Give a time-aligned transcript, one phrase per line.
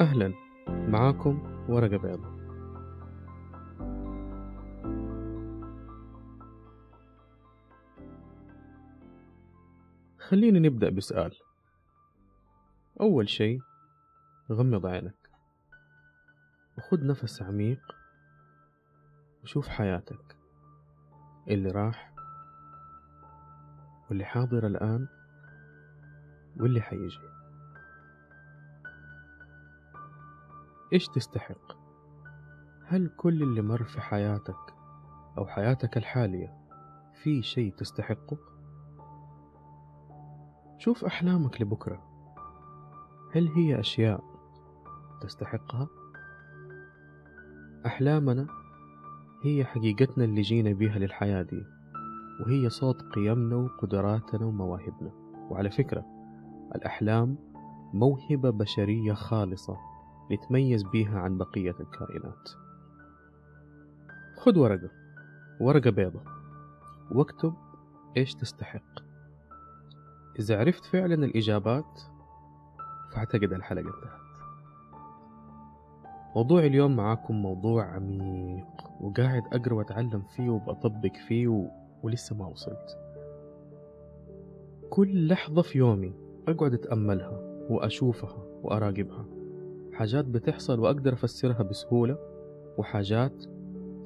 [0.00, 0.34] أهلا.
[0.68, 2.38] معاكم ورقة بيضاء.
[10.18, 11.34] خلينا نبدأ بسؤال.
[13.00, 13.60] أول شيء
[14.52, 15.30] غمض عينك.
[16.78, 17.80] وخد نفس عميق.
[19.42, 20.36] وشوف حياتك.
[21.48, 22.14] اللي راح
[24.08, 25.08] واللي حاضر الآن
[26.56, 27.37] واللي حيجي.
[30.92, 31.72] إيش تستحق؟
[32.86, 34.74] هل كل اللي مر في حياتك
[35.38, 36.54] أو حياتك الحالية
[37.22, 38.36] في شيء تستحقه؟
[40.78, 42.02] شوف أحلامك لبكرة
[43.34, 44.24] هل هي أشياء
[45.20, 45.88] تستحقها؟
[47.86, 48.46] أحلامنا
[49.44, 51.62] هي حقيقتنا اللي جينا بيها للحياة دي
[52.40, 55.10] وهي صوت قيمنا وقدراتنا ومواهبنا
[55.50, 56.04] وعلى فكرة
[56.74, 57.38] الأحلام
[57.94, 59.76] موهبة بشرية خالصة
[60.32, 62.50] نتميز بيها عن بقية الكائنات.
[64.36, 64.90] خد ورقة
[65.60, 66.20] ورقة بيضة
[67.10, 67.54] واكتب
[68.16, 69.00] إيش تستحق.
[70.38, 72.00] إذا عرفت فعلا الإجابات
[73.12, 74.18] فأعتقد الحلقة انتهت.
[76.36, 78.66] موضوع اليوم معاكم موضوع عميق
[79.00, 81.66] وقاعد أقرأ وأتعلم فيه وبطبق فيه و...
[82.02, 82.98] ولسه ما وصلت.
[84.90, 86.14] كل لحظة في يومي
[86.48, 89.37] أقعد أتأملها وأشوفها وأراقبها.
[89.98, 92.18] حاجات بتحصل وأقدر أفسرها بسهولة
[92.76, 93.44] وحاجات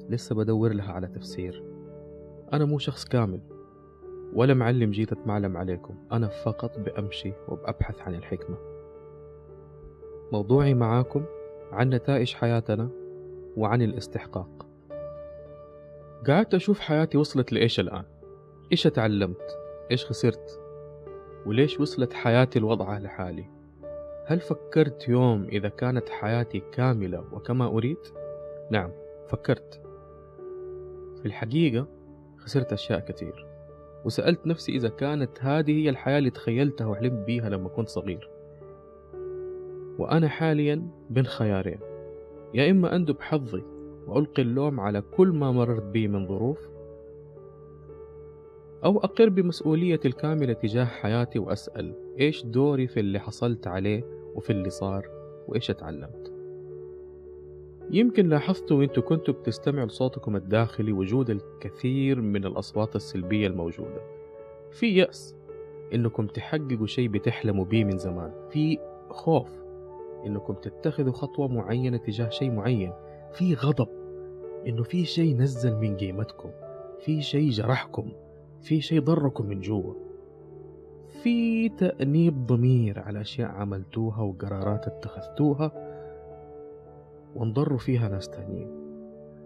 [0.09, 1.63] لسه بدور لها على تفسير.
[2.53, 3.39] أنا مو شخص كامل
[4.33, 5.95] ولا معلم جيت أتمعلم عليكم.
[6.11, 8.57] أنا فقط بأمشي وبأبحث عن الحكمة.
[10.31, 11.23] موضوعي معاكم
[11.71, 12.89] عن نتائج حياتنا
[13.57, 14.67] وعن الاستحقاق.
[16.27, 18.03] قعدت أشوف حياتي وصلت لإيش الآن؟
[18.71, 19.57] إيش أتعلمت؟
[19.91, 20.61] إيش خسرت؟
[21.45, 23.45] وليش وصلت حياتي لوضعها لحالي؟
[24.25, 27.97] هل فكرت يوم إذا كانت حياتي كاملة وكما أريد؟
[28.71, 28.89] نعم
[29.27, 29.81] فكرت
[31.19, 31.87] في الحقيقة
[32.37, 33.45] خسرت أشياء كثير
[34.05, 38.29] وسألت نفسي إذا كانت هذه هي الحياة اللي تخيلتها وحلمت بيها لما كنت صغير
[39.99, 41.79] وأنا حاليا بين خيارين
[42.53, 43.63] يا إما أندب حظي
[44.07, 46.69] وألقي اللوم على كل ما مررت به من ظروف
[48.83, 54.03] أو أقر بمسؤوليتي الكاملة تجاه حياتي وأسأل إيش دوري في اللي حصلت عليه
[54.35, 55.09] وفي اللي صار
[55.47, 56.33] وإيش اتعلمت
[57.91, 64.01] يمكن لاحظتوا وانتوا كنتوا بتستمعوا لصوتكم الداخلي وجود الكثير من الأصوات السلبية الموجودة.
[64.71, 65.35] في يأس
[65.93, 68.31] إنكم تحققوا شيء بتحلموا بيه من زمان.
[68.49, 68.77] في
[69.09, 69.49] خوف
[70.25, 72.93] إنكم تتخذوا خطوة معينة تجاه شيء معين.
[73.33, 73.87] في غضب
[74.67, 76.49] إنه في شيء نزل من قيمتكم.
[76.99, 78.11] في شيء جرحكم.
[78.61, 79.93] في شيء ضركم من جوا.
[81.23, 85.71] في تأنيب ضمير على أشياء عملتوها وقرارات اتخذتوها
[87.35, 88.67] وانضروا فيها ناس تانيين.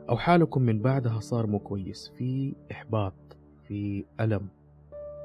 [0.09, 3.13] أو حالكم من بعدها صار مو كويس في إحباط
[3.67, 4.47] في ألم.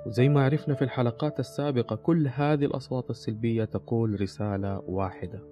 [0.06, 5.42] وزي ما عرفنا في الحلقات السابقة كل هذه الأصوات السلبية تقول رسالة واحدة.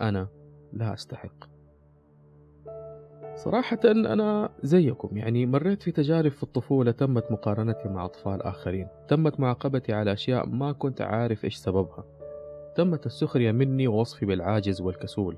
[0.00, 0.28] أنا
[0.72, 1.59] لا أستحق.
[3.44, 9.40] صراحة أنا زيكم يعني مريت في تجارب في الطفولة تمت مقارنتي مع أطفال آخرين تمت
[9.40, 12.04] معاقبتي على أشياء ما كنت عارف إيش سببها
[12.74, 15.36] تمت السخرية مني ووصفي بالعاجز والكسول.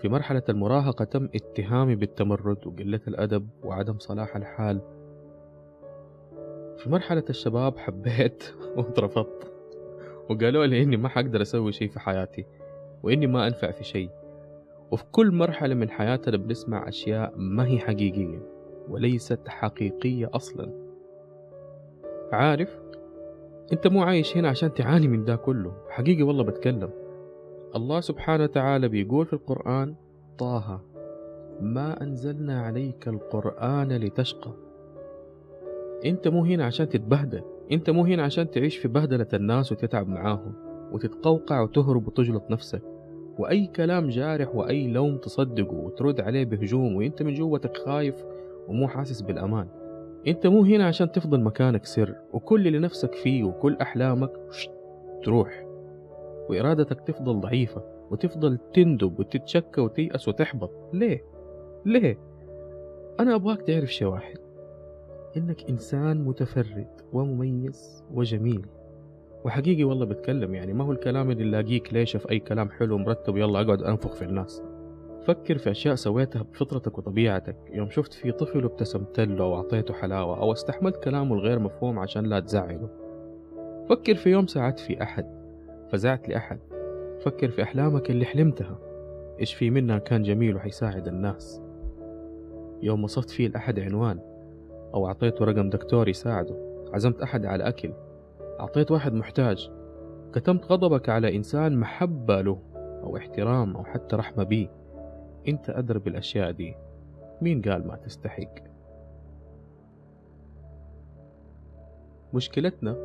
[0.00, 4.80] في مرحلة المراهقة تم اتهامي بالتمرد وقلة الأدب وعدم صلاح الحال.
[6.78, 9.52] في مرحلة الشباب حبيت واترفضت
[10.30, 12.46] وقالوا لي إني ما حقدر أسوي شيء في حياتي
[13.02, 14.10] وإني ما أنفع في شيء
[14.92, 18.42] وفي كل مرحلة من حياتنا بنسمع أشياء ما هي حقيقية
[18.88, 20.72] وليست حقيقية أصلا.
[22.32, 22.80] عارف؟
[23.72, 25.72] أنت مو عايش هنا عشان تعاني من ده كله.
[25.88, 26.90] حقيقي والله بتكلم.
[27.76, 29.94] الله سبحانه وتعالى بيقول في القرآن
[30.38, 30.80] طه
[31.60, 34.52] ما أنزلنا عليك القرآن لتشقى.
[36.04, 37.42] أنت مو هنا عشان تتبهدل.
[37.72, 40.54] أنت مو هنا عشان تعيش في بهدلة الناس وتتعب معاهم
[40.92, 42.91] وتتقوقع وتهرب وتجلط نفسك.
[43.38, 48.24] وأي كلام جارح وأي لوم تصدقه وترد عليه بهجوم وأنت من جوتك خايف
[48.68, 49.66] ومو حاسس بالأمان
[50.26, 54.30] أنت مو هنا عشان تفضل مكانك سر وكل اللي نفسك فيه وكل أحلامك
[55.24, 55.66] تروح
[56.50, 61.24] وإرادتك تفضل ضعيفة وتفضل تندب وتتشكى وتيأس وتحبط ليه؟
[61.86, 62.18] ليه؟
[63.20, 64.38] أنا أبغاك تعرف شيء واحد
[65.36, 68.66] إنك إنسان متفرد ومميز وجميل
[69.44, 73.36] وحقيقي والله بتكلم يعني ما هو الكلام اللي لاقيك ليش في أي كلام حلو مرتب
[73.36, 74.62] يلا أقعد أنفخ في الناس.
[75.26, 77.56] فكر في أشياء سويتها بفطرتك وطبيعتك.
[77.72, 82.24] يوم شفت في طفل وابتسمت له أو أعطيته حلاوة أو استحملت كلامه الغير مفهوم عشان
[82.26, 82.88] لا تزعله.
[83.88, 85.26] فكر في يوم ساعدت في أحد
[85.90, 86.58] فزعت لأحد.
[87.24, 88.78] فكر في أحلامك اللي حلمتها.
[89.40, 91.62] إيش في منها كان جميل وحيساعد الناس.
[92.82, 94.18] يوم وصفت فيه لأحد عنوان
[94.94, 96.84] أو أعطيته رقم دكتور يساعده.
[96.92, 97.92] عزمت أحد على أكل.
[98.60, 99.70] أعطيت واحد محتاج.
[100.34, 104.68] كتمت غضبك على إنسان محبة له أو احترام أو حتى رحمة بيه
[105.48, 106.74] أنت أدرى بالأشياء دي.
[107.42, 108.54] مين قال ما تستحق؟
[112.34, 112.96] مشكلتنا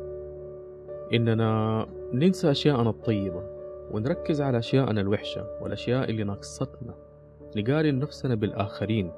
[1.14, 3.42] إننا ننسى أشياءنا الطيبة
[3.90, 6.94] ونركز على أشياءنا الوحشة والأشياء اللي ناقصتنا.
[7.56, 9.12] نقارن نفسنا بالآخرين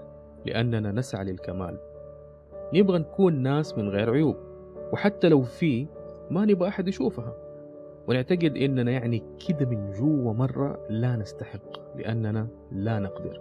[0.46, 1.78] لأننا نسعى للكمال.
[2.74, 4.36] نبغى نكون ناس من غير عيوب
[4.92, 5.86] وحتى لو في
[6.30, 7.34] ما نبغى أحد يشوفها.
[8.08, 13.40] ونعتقد إننا يعني كده من جوا مرة لا نستحق لأننا لا نقدر.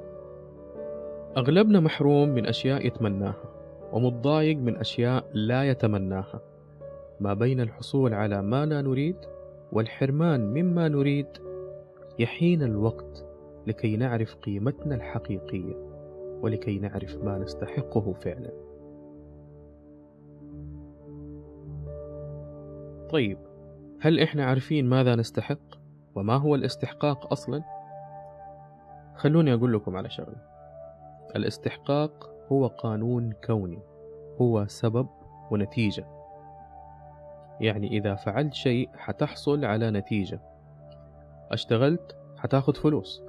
[1.37, 3.43] أغلبنا محروم من أشياء يتمناها
[3.93, 6.41] ومتضايق من أشياء لا يتمناها.
[7.19, 9.15] ما بين الحصول على ما لا نريد
[9.71, 11.27] والحرمان مما نريد
[12.19, 13.25] يحين الوقت
[13.67, 15.75] لكي نعرف قيمتنا الحقيقية
[16.41, 18.68] ولكي نعرف ما نستحقه فعلا.
[23.09, 23.37] طيب
[24.01, 25.59] هل إحنا عارفين ماذا نستحق؟
[26.15, 27.63] وما هو الاستحقاق أصلا؟
[29.15, 30.41] خلوني أقول لكم على شغلة.
[31.35, 33.79] الاستحقاق هو قانون كوني
[34.41, 35.07] هو سبب
[35.51, 36.05] ونتيجة.
[37.61, 40.39] يعني إذا فعلت شيء حتحصل على نتيجة.
[41.51, 43.23] أشتغلت حتاخد فلوس.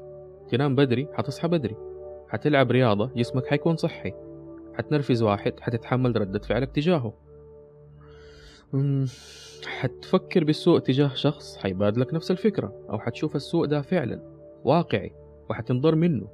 [0.49, 1.77] تنام بدري حتصحى بدري.
[2.29, 4.13] حتلعب رياضة جسمك حيكون صحي.
[4.75, 7.13] حتنرفز واحد حتتحمل ردة فعلك تجاهه
[9.67, 14.23] حتفكر بالسوء تجاه شخص حيبادلك نفس الفكرة أو حتشوف السوء ده فعلا
[14.65, 15.13] واقعي
[15.51, 16.29] وحتنضر منه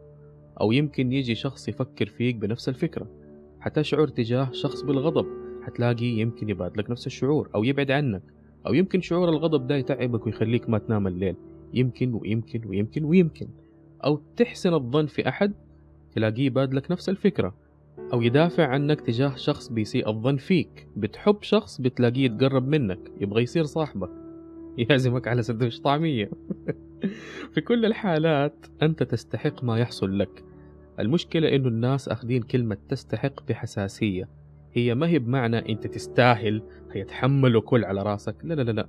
[0.61, 3.07] أو يمكن يجي شخص يفكر فيك بنفس الفكرة.
[3.61, 5.27] حتشعر تجاه شخص بالغضب
[5.63, 8.23] حتلاقي يمكن يبادلك نفس الشعور أو يبعد عنك
[8.67, 11.37] أو يمكن شعور الغضب ده يتعبك ويخليك ما تنام الليل
[11.75, 13.49] يمكن ويمكن ويمكن ويمكن.
[14.05, 15.53] أو تحسن الظن في أحد
[16.13, 17.55] تلاقيه بادلك نفس الفكرة.
[18.13, 20.89] أو يدافع عنك تجاه شخص بيسيء الظن فيك.
[20.97, 24.11] بتحب شخص بتلاقيه يتقرب منك يبغى يصير صاحبك.
[24.79, 26.31] يعزمك على سندويش طعمية.
[27.53, 30.45] في كل الحالات أنت تستحق ما يحصل لك.
[31.01, 34.29] المشكلة إنه الناس أخذين كلمة تستحق بحساسية.
[34.73, 36.63] هي ما هي بمعنى أنت تستاهل
[36.93, 38.37] هي تحمل وكل على راسك.
[38.43, 38.89] لا لا لا لا.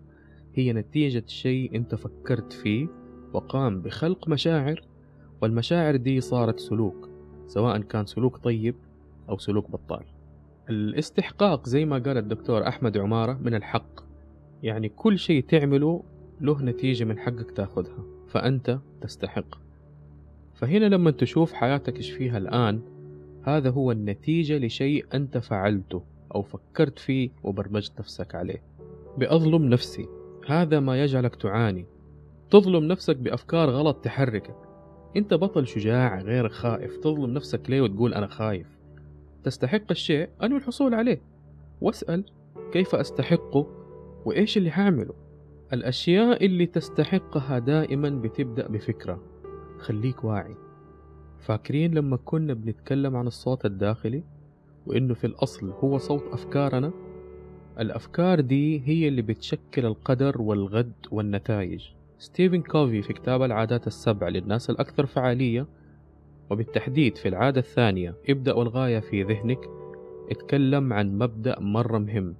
[0.53, 2.87] هي نتيجة شيء أنت فكرت فيه
[3.33, 4.81] وقام بخلق مشاعر
[5.41, 7.09] والمشاعر دي صارت سلوك
[7.47, 8.75] سواء كان سلوك طيب
[9.29, 10.03] أو سلوك بطال.
[10.69, 14.07] الاستحقاق زي ما قال الدكتور أحمد عمارة من الحق.
[14.63, 16.03] يعني كل شيء تعمله
[16.41, 19.55] له نتيجة من حقك تاخذها فأنت تستحق.
[20.55, 22.81] فهنا لما تشوف حياتك إيش فيها الآن
[23.43, 26.03] هذا هو النتيجة لشيء أنت فعلته
[26.35, 28.63] أو فكرت فيه وبرمجت نفسك عليه.
[29.17, 30.07] بأظلم نفسي.
[30.47, 31.85] هذا ما يجعلك تعاني.
[32.49, 34.55] تظلم نفسك بأفكار غلط تحركك.
[35.17, 36.97] أنت بطل شجاع غير خائف.
[36.97, 38.76] تظلم نفسك ليه وتقول أنا خايف؟
[39.47, 41.21] تستحق الشيء انوي الحصول عليه.
[41.81, 42.23] واسأل
[42.71, 43.67] كيف أستحقه
[44.25, 45.13] وإيش اللي هعمله
[45.73, 49.21] الأشياء اللي تستحقها دائما بتبدأ بفكرة.
[49.79, 50.55] خليك واعي.
[51.39, 54.23] فاكرين لما كنا بنتكلم عن الصوت الداخلي
[54.87, 56.91] وإنه في الأصل هو صوت أفكارنا؟
[57.79, 61.85] الأفكار دي هي اللي بتشكل القدر والغد والنتائج.
[62.19, 65.67] ستيفن كوفي في كتاب العادات السبع للناس الأكثر فعالية
[66.49, 69.69] وبالتحديد في العادة الثانية ابدأ والغاية في ذهنك
[70.31, 72.35] اتكلم عن مبدأ مرة مهم.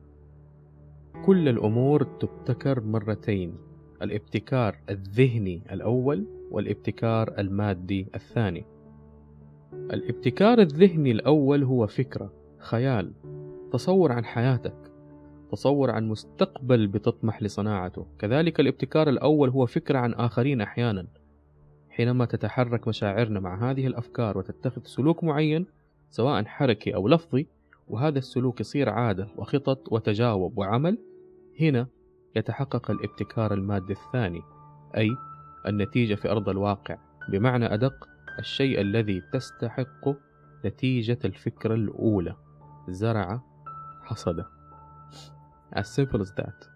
[1.26, 3.54] كل الأمور تبتكر مرتين
[4.02, 8.66] الابتكار الذهني الأول والابتكار المادي الثاني.
[9.74, 13.12] الابتكار الذهني الأول هو فكرة خيال
[13.72, 14.92] تصور عن حياتك
[15.52, 18.06] تصور عن مستقبل بتطمح لصناعته.
[18.20, 21.08] كذلك الابتكار الأول هو فكرة عن آخرين أحيانا.
[21.98, 25.66] حينما تتحرك مشاعرنا مع هذه الأفكار وتتخذ سلوك معين
[26.10, 27.48] سواء حركي أو لفظي
[27.88, 30.98] وهذا السلوك يصير عادة وخطط وتجاوب وعمل
[31.62, 31.88] هنا
[32.36, 34.42] يتحقق الابتكار المادي الثاني
[34.98, 35.10] أي
[35.68, 36.98] النتيجة في أرض الواقع
[37.30, 40.16] بمعنى أدق الشيء الذي تستحقه
[40.66, 42.36] نتيجة الفكرة الأولى
[42.90, 43.42] زرع
[44.04, 44.46] حصده
[45.76, 46.70] as simple as that.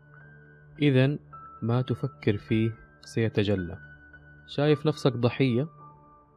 [0.82, 1.18] إذا
[1.62, 3.91] ما تفكر فيه سيتجلى.
[4.48, 5.68] شايف نفسك ضحية؟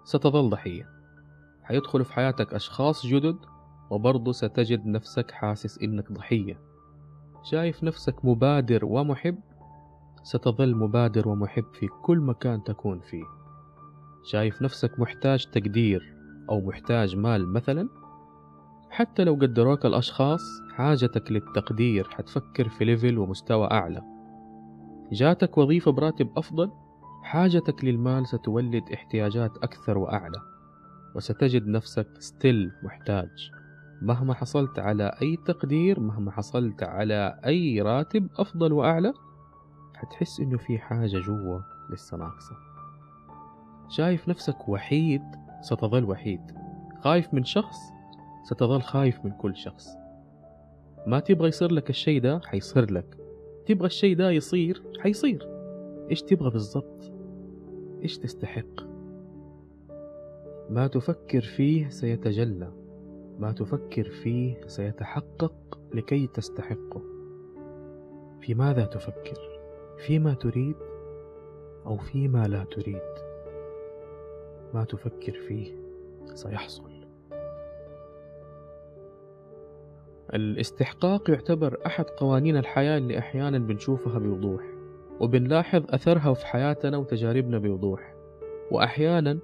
[0.04, 0.88] ستظل ضحية.
[1.62, 3.36] حيدخل في حياتك أشخاص جدد
[3.90, 6.60] وبرضه ستجد نفسك حاسس إنك ضحية.
[7.42, 9.38] شايف نفسك مبادر ومحب؟
[10.22, 13.24] ستظل مبادر ومحب في كل مكان تكون فيه.
[14.24, 16.16] شايف نفسك محتاج تقدير
[16.50, 17.88] أو محتاج مال مثلا؟
[18.90, 20.42] حتى لو قدروك الأشخاص
[20.74, 24.02] حاجتك للتقدير حتفكر في level ومستوى أعلى.
[25.12, 26.70] جاتك وظيفة براتب أفضل؟
[27.24, 30.40] حاجتك للمال ستولد احتياجات أكثر وأعلى
[31.14, 33.50] وستجد نفسك still محتاج
[34.02, 39.12] مهما حصلت على أي تقدير مهما حصلت على أي راتب أفضل وأعلى
[39.94, 41.58] حتحس إنه في حاجة جوا
[41.90, 42.56] لسه ناقصة
[43.88, 45.22] شايف نفسك وحيد
[45.64, 46.40] ستظل وحيد.
[47.00, 47.76] خايف من شخص
[48.42, 49.88] ستظل خايف من كل شخص.
[51.06, 53.16] ما تبغى يصير لك الشيء ده حيصير لك.
[53.66, 55.48] تبغى الشيء ده يصير حيصير.
[56.10, 57.12] إيش تبغى بالضبط؟
[58.04, 58.80] إيش تستحق؟
[60.70, 62.72] ما تفكر فيه سيتجلى
[63.38, 67.02] ما تفكر فيه سيتحقق لكي تستحقه.
[68.40, 69.60] في ماذا تفكر؟
[70.06, 70.76] فيما تريد
[71.86, 73.14] أو فيما لا تريد؟
[74.74, 75.74] ما تفكر فيه
[76.34, 76.90] سيحصل.
[80.34, 84.73] الاستحقاق يعتبر أحد قوانين الحياة اللي أحيانا بنشوفها بوضوح.
[85.20, 88.14] وبنلاحظ أثرها في حياتنا وتجاربنا بوضوح.
[88.70, 89.38] وأحيانا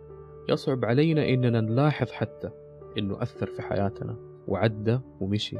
[0.49, 2.50] يصعب علينا إننا نلاحظ حتى
[2.99, 4.17] إنه أثر في حياتنا.
[4.49, 5.57] وعدى ومشي.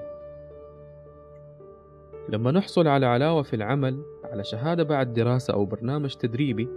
[2.29, 6.69] لما نحصل على علاوة في العمل على شهادة بعد دراسة أو برنامج تدريبي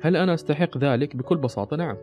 [0.00, 1.96] هل أنا أستحق ذلك؟ بكل بساطة نعم.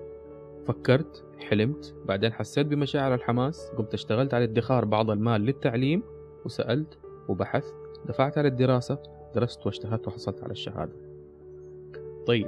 [0.66, 6.04] فكرت حلمت بعدين حسيت بمشاعر الحماس قمت اشتغلت على ادخار بعض المال للتعليم
[6.46, 6.98] وسألت
[7.28, 9.00] وبحثت دفعت على الدراسة
[9.40, 10.94] درست واجتهدت وحصلت على الشهادة.
[12.28, 12.48] طيب.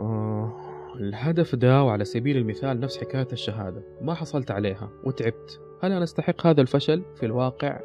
[0.00, 0.52] آه
[0.96, 3.82] الهدف ده وعلى سبيل المثال نفس حكاية الشهادة.
[4.00, 5.60] ما حصلت عليها وتعبت.
[5.82, 7.80] هل أنا أستحق هذا الفشل؟ في الواقع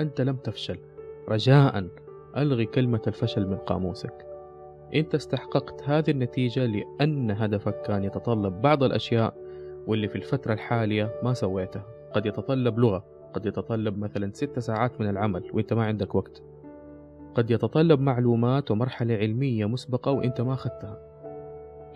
[0.00, 0.78] أنت لم تفشل.
[1.28, 1.88] رجاء
[2.36, 4.26] ألغي كلمة الفشل من قاموسك.
[4.94, 9.34] أنت استحققت هذه النتيجة لأن هدفك كان يتطلب بعض الأشياء
[9.86, 11.84] واللي في الفترة الحالية ما سويتها.
[12.14, 16.42] قد يتطلب لغة قد يتطلب مثلا ست ساعات من العمل وأنت ما عندك وقت.
[17.34, 20.98] قد يتطلب معلومات ومرحلة علمية مسبقة وإنت ما أخذتها.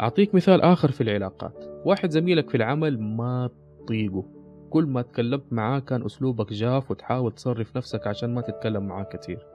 [0.01, 1.65] أعطيك مثال آخر في العلاقات.
[1.85, 3.51] واحد زميلك في العمل ما
[3.85, 4.25] تطيقه.
[4.71, 9.47] كل ما تكلمت معاه كان أسلوبك جاف وتحاول تصرف نفسك عشان ما تتكلم معاه كتير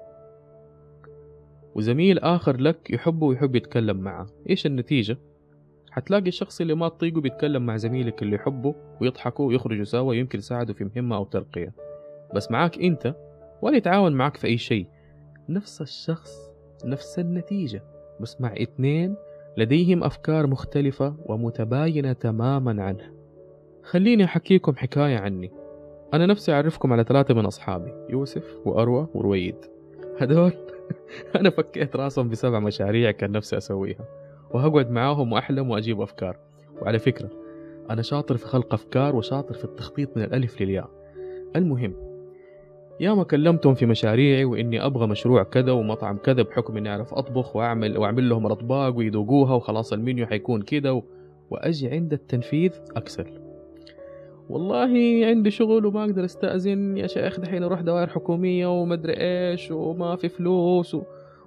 [1.75, 5.17] وزميل آخر لك يحبه ويحب يتكلم معه إيش النتيجة؟
[5.91, 10.73] حتلاقي الشخص اللي ما تطيقه بيتكلم مع زميلك اللي يحبه ويضحكوا ويخرجوا سوا يمكن يساعده
[10.73, 11.73] في مهمة أو ترقية.
[12.35, 13.15] بس معاك أنت
[13.61, 14.87] ولا يتعاون معك في أي شيء.
[15.53, 16.51] نفس الشخص
[16.85, 17.83] نفس النتيجة
[18.19, 19.15] بس مع اثنين
[19.57, 23.13] لديهم أفكار مختلفة ومتباينة تماما عنه
[23.83, 25.51] خليني أحكيكم حكاية عني.
[26.13, 29.55] أنا نفسي أعرفكم على ثلاثة من أصحابي يوسف وأروى ورويد.
[30.19, 30.53] هدول
[31.39, 34.05] أنا فكيت راسهم بسبع مشاريع كان نفسي أسويها
[34.51, 36.37] وهقعد معاهم وأحلم وأجيب أفكار.
[36.81, 37.29] وعلى فكرة
[37.89, 40.89] أنا شاطر في خلق أفكار وشاطر في التخطيط من الألف للياء.
[41.55, 42.10] المهم
[43.01, 47.55] يا ما كلمتهم في مشاريعي وإني أبغى مشروع كذا ومطعم كذا بحكم إني أعرف أطبخ
[47.55, 51.03] وأعمل وأعمل لهم الأطباق ويذوقوها وخلاص المنيو حيكون كذا و...
[51.49, 53.25] وأجي عند التنفيذ أكسل.
[54.49, 56.97] والله عندي شغل وما أقدر أستأذن.
[56.97, 61.01] يا شيخ دحين أروح دوائر حكومية ومدري إيش وما في فلوس و...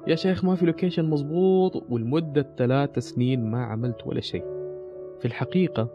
[0.06, 4.44] يا شيخ ما في لوكيشن مظبوط والمدة ثلاث سنين ما عملت ولا شيء.
[5.18, 5.88] في الحقيقة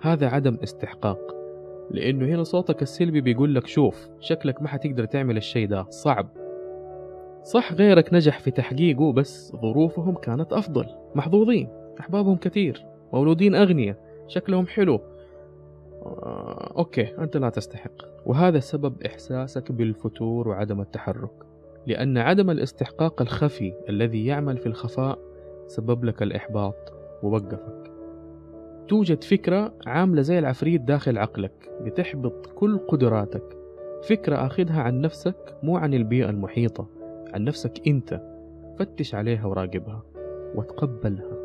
[0.00, 1.35] هذا عدم استحقاق.
[1.90, 6.28] لأنه هنا صوتك السلبي بيقول لك شوف شكلك ما حتقدر تعمل الشيء ده صعب.
[7.42, 10.86] صح غيرك نجح في تحقيقه بس ظروفهم كانت أفضل.
[11.14, 11.68] محظوظين
[12.00, 13.96] أحبابهم كثير مولودين أغنياء
[14.28, 15.00] شكلهم حلو.
[16.02, 17.92] آه، أوكي أنت لا تستحق.
[18.26, 21.30] وهذا سبب إحساسك بالفتور وعدم التحرك.
[21.86, 25.18] لأن عدم الاستحقاق الخفي الذي يعمل في الخفاء
[25.66, 26.92] سبب لك الإحباط.
[27.22, 27.85] ووقفك
[28.88, 33.56] توجد فكرة عاملة زي العفريت داخل عقلك بتحبط كل قدراتك.
[34.08, 36.86] فكرة أخذها عن نفسك مو عن البيئة المحيطة
[37.34, 38.20] عن نفسك أنت.
[38.78, 40.02] فتش عليها وراقبها
[40.54, 41.36] وتقبلها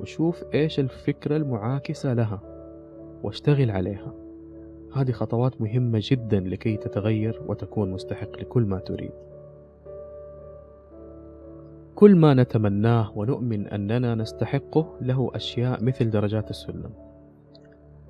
[0.00, 2.40] وشوف إيش الفكرة المعاكسة لها
[3.22, 4.14] واشتغل عليها.
[4.94, 9.12] هذه خطوات مهمة جدا لكي تتغير وتكون مستحق لكل ما تريد.
[11.98, 16.90] كل ما نتمناه ونؤمن أننا نستحقه له أشياء مثل درجات السلم.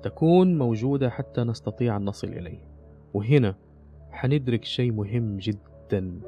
[0.03, 2.59] تكون موجودة حتى نستطيع أن نصل إليه.
[3.13, 3.55] وهنا
[4.11, 6.19] حندرك شيء مهم جدا.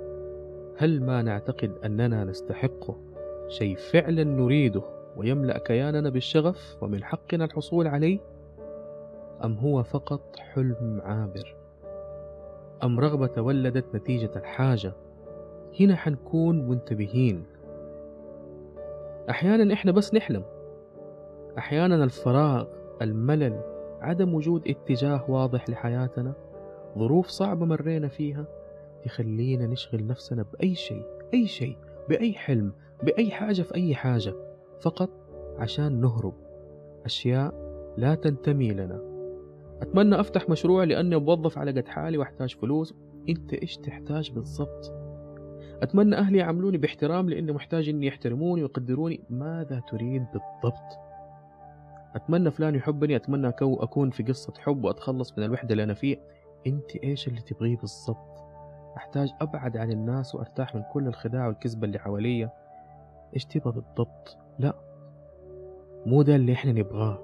[0.78, 2.98] هل ما نعتقد أننا نستحقه
[3.48, 4.84] شيء فعلا نريده
[5.18, 8.20] ويملأ كياننا بالشغف ومن حقنا الحصول عليه؟
[9.44, 11.56] أم هو فقط حلم عابر؟
[12.84, 14.94] أم رغبة تولدت نتيجة الحاجة؟
[15.80, 17.51] هنا حنكون منتبهين.
[19.30, 20.44] أحيانا إحنا بس نحلم.
[21.58, 22.68] أحيانا الفراغ
[23.02, 23.62] الملل
[24.02, 26.34] عدم وجود اتجاه واضح لحياتنا
[26.98, 28.46] ظروف صعبة مرينا فيها
[29.06, 31.78] يخلينا نشغل نفسنا بأي شيء أي شيء
[32.10, 32.72] بأي حلم
[33.04, 34.34] بأي حاجة في أي حاجة
[34.82, 35.10] فقط
[35.58, 36.34] عشان نهرب.
[37.06, 37.54] أشياء
[37.98, 39.02] لا تنتمي لنا.
[39.82, 42.94] أتمنى أفتح مشروع لأني موظف على قد حالي وأحتاج فلوس.
[43.30, 44.94] أنت إيش تحتاج بالضبط؟
[45.82, 49.22] أتمنى أهلي يعاملوني باحترام لأني محتاج إني يحترموني ويقدروني.
[49.30, 50.98] ماذا تريد بالضبط؟
[52.16, 56.18] أتمنى فلان يحبني أتمنى أكون في قصة حب وأتخلص من الوحدة اللي أنا فيه
[56.68, 58.44] أنت إيش اللي تبغيه بالضبط؟
[58.98, 62.52] أحتاج أبعد عن الناس وأرتاح من كل الخداع والكذبة اللي حواليا.
[63.34, 64.76] إيش تبغى بالضبط؟ لا
[66.06, 67.20] مو ده اللي إحنا نبغاه.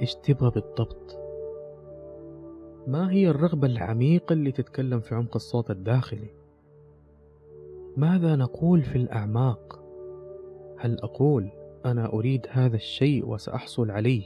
[0.00, 1.18] إيش تبغى بالضبط؟
[2.86, 6.45] ما هي الرغبة العميقة اللي تتكلم في عمق الصوت الداخلي؟
[7.96, 9.82] ماذا نقول في الأعماق؟
[10.78, 11.50] هل أقول
[11.86, 14.22] أنا أريد هذا الشيء وسأحصل عليه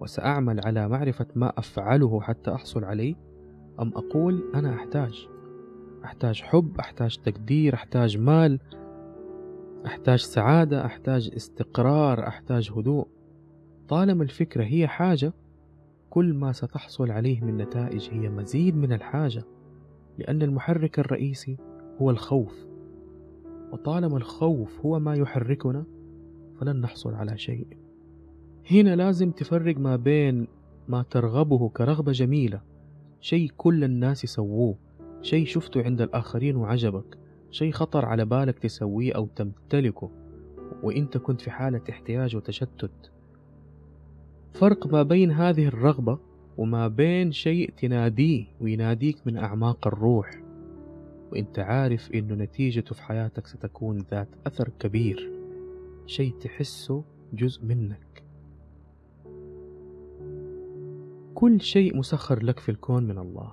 [0.00, 3.14] وسأعمل على معرفة ما أفعله حتى أحصل عليه؟
[3.80, 5.28] أم أقول أنا أحتاج
[6.04, 8.60] أحتاج حب أحتاج تقدير أحتاج مال
[9.86, 13.08] أحتاج سعادة أحتاج استقرار أحتاج هدوء؟
[13.88, 15.32] طالما الفكرة هي حاجة
[16.10, 19.42] كل ما ستحصل عليه من نتائج هي مزيد من الحاجة
[20.18, 21.56] لأن المحرك الرئيسي
[22.00, 22.69] هو الخوف.
[23.72, 25.84] وطالما الخوف هو ما يحركنا
[26.60, 27.66] فلن نحصل على شيء.
[28.70, 30.46] هنا لازم تفرق ما بين
[30.88, 32.60] ما ترغبه كرغبة جميلة
[33.20, 34.74] شيء كل الناس يسووه
[35.22, 37.18] شيء شفته عند الآخرين وعجبك
[37.50, 40.10] شيء خطر على بالك تسويه أو تمتلكه
[40.82, 43.10] وإنت كنت في حالة احتياج وتشتت.
[44.52, 46.18] فرق ما بين هذه الرغبة
[46.56, 50.39] وما بين شيء تناديه ويناديك من أعماق الروح.
[51.32, 55.32] وإنت عارف إنه نتيجته في حياتك ستكون ذات أثر كبير.
[56.06, 58.22] شيء تحسه جزء منك.
[61.34, 63.52] كل شيء مسخر لك في الكون من الله.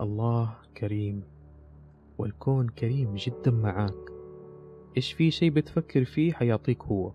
[0.00, 1.22] الله كريم.
[2.18, 4.12] والكون كريم جدا معاك.
[4.96, 7.12] إيش في شيء بتفكر فيه حيعطيك هو.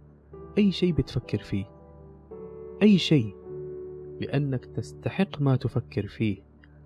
[0.57, 1.65] أي شيء بتفكر فيه.
[2.81, 3.35] أي شيء.
[4.21, 6.37] لأنك تستحق ما تفكر فيه.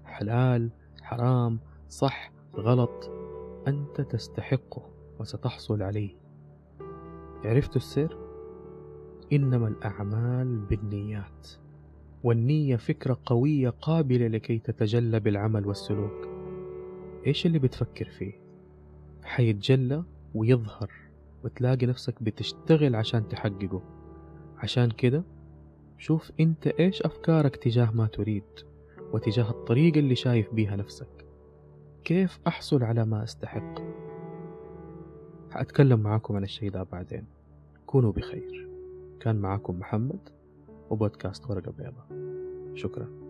[0.05, 0.69] حلال
[1.01, 2.35] حرام صح.
[2.57, 3.11] غلط
[3.67, 4.89] أنت تستحقه
[5.19, 6.15] وستحصل عليه
[7.45, 8.17] عرفت السر؟
[9.33, 11.47] إنما الأعمال بالنيات
[12.23, 16.27] والنية فكرة قوية قابلة لكي تتجلى بالعمل والسلوك
[17.27, 18.33] إيش اللي بتفكر فيه؟
[19.23, 20.03] حيتجلى
[20.35, 20.91] ويظهر
[21.43, 23.81] وتلاقي نفسك بتشتغل عشان تحققه
[24.57, 25.23] عشان كده
[25.97, 28.43] شوف أنت إيش أفكارك تجاه ما تريد
[29.13, 31.14] وتجاه الطريقة اللي شايف بيها نفسك
[32.05, 33.81] كيف أحصل على ما أستحق؟
[35.51, 37.25] حأتكلم معاكم عن الشيء ده بعدين.
[37.85, 38.69] كونوا بخير.
[39.19, 40.29] كان معاكم محمد
[40.89, 42.07] وبودكاست ورقة بيضاء
[42.75, 43.24] شكرا.